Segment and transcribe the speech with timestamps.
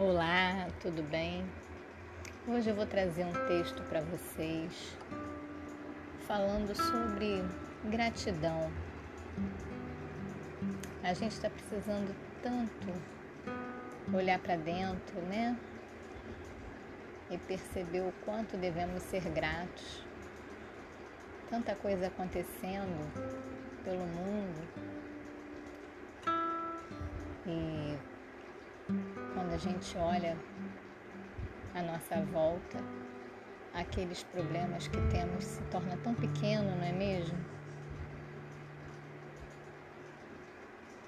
[0.00, 1.44] Olá, tudo bem?
[2.46, 4.96] Hoje eu vou trazer um texto para vocês
[6.24, 7.42] falando sobre
[7.86, 8.70] gratidão.
[11.02, 12.92] A gente está precisando tanto
[14.14, 15.58] olhar para dentro, né?
[17.28, 20.06] E perceber o quanto devemos ser gratos.
[21.50, 23.02] Tanta coisa acontecendo
[23.82, 24.62] pelo mundo.
[27.44, 27.77] E
[29.58, 30.36] a gente olha
[31.74, 32.78] à nossa volta,
[33.74, 37.36] aqueles problemas que temos se torna tão pequeno, não é mesmo?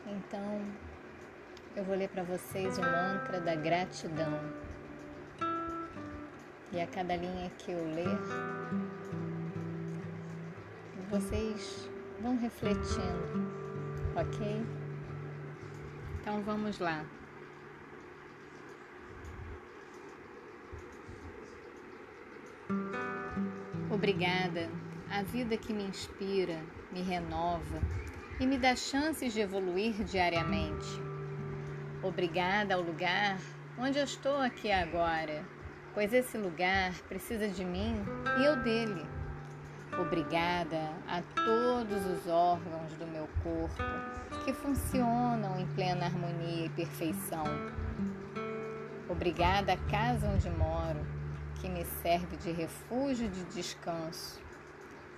[0.05, 0.67] Então,
[1.77, 4.41] eu vou ler para vocês o mantra da gratidão.
[6.73, 8.19] E a cada linha que eu ler,
[11.09, 11.89] vocês
[12.21, 13.49] vão refletindo,
[14.17, 14.67] ok?
[16.21, 17.05] Então vamos lá.
[24.01, 24.67] Obrigada,
[25.11, 26.59] a vida que me inspira,
[26.91, 27.79] me renova
[28.41, 30.89] e me dá chances de evoluir diariamente.
[32.03, 33.39] Obrigada ao lugar
[33.79, 35.45] onde eu estou aqui agora,
[35.93, 37.95] pois esse lugar precisa de mim
[38.39, 39.05] e eu dele.
[40.01, 43.83] Obrigada a todos os órgãos do meu corpo
[44.47, 47.45] que funcionam em plena harmonia e perfeição.
[49.11, 51.20] Obrigada à casa onde moro
[51.61, 54.41] que me serve de refúgio de descanso.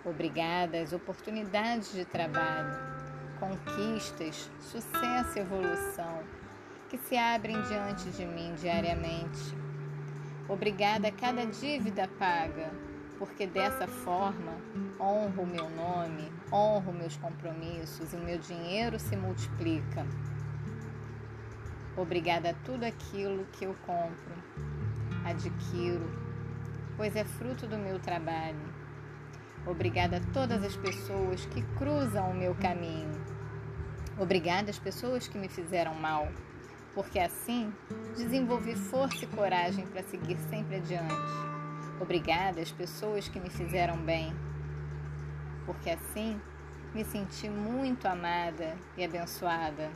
[0.04, 2.76] Obrigada às oportunidades de trabalho,
[3.38, 6.22] conquistas, sucesso e evolução
[6.92, 9.56] que se abrem diante de mim diariamente.
[10.46, 12.70] Obrigada a cada dívida paga,
[13.18, 14.52] porque dessa forma
[15.00, 20.04] honro o meu nome, honro meus compromissos e o meu dinheiro se multiplica.
[21.96, 24.34] Obrigada a tudo aquilo que eu compro,
[25.24, 26.31] adquiro,
[27.02, 28.62] pois é fruto do meu trabalho.
[29.66, 33.10] Obrigada a todas as pessoas que cruzam o meu caminho.
[34.16, 36.28] Obrigada às pessoas que me fizeram mal,
[36.94, 37.74] porque assim
[38.16, 41.12] desenvolvi força e coragem para seguir sempre adiante.
[42.00, 44.32] Obrigada às pessoas que me fizeram bem,
[45.66, 46.40] porque assim
[46.94, 49.90] me senti muito amada e abençoada.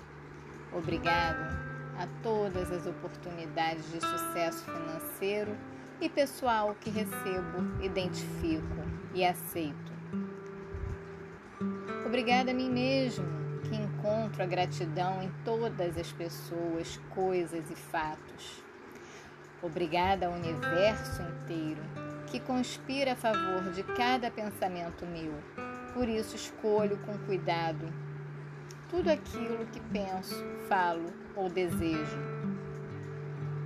[0.72, 1.56] Obrigada
[2.00, 5.56] a todas as oportunidades de sucesso financeiro
[6.00, 8.82] e pessoal que recebo, identifico
[9.14, 9.92] e aceito.
[12.04, 13.26] Obrigada a mim mesmo,
[13.62, 18.62] que encontro a gratidão em todas as pessoas, coisas e fatos.
[19.62, 21.82] Obrigada ao universo inteiro,
[22.26, 25.34] que conspira a favor de cada pensamento meu.
[25.94, 27.92] Por isso escolho com cuidado
[28.88, 30.36] tudo aquilo que penso,
[30.68, 32.35] falo ou desejo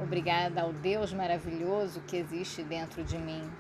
[0.03, 3.51] Obrigada ao Deus maravilhoso que existe dentro de mim.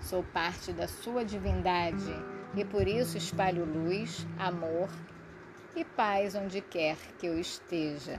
[0.00, 2.12] Sou parte da sua divindade
[2.54, 4.88] e por isso espalho luz, amor
[5.76, 8.18] e paz onde quer que eu esteja.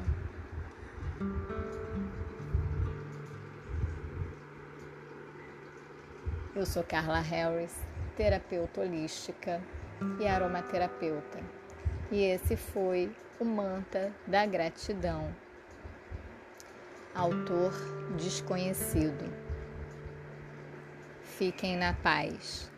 [6.56, 7.76] Eu sou Carla Harris,
[8.16, 9.62] terapeuta holística
[10.20, 11.40] e aromaterapeuta.
[12.12, 15.36] E esse foi o Manta da Gratidão
[17.18, 17.74] autor
[18.16, 19.26] desconhecido.
[21.24, 22.72] Fiquem na paz.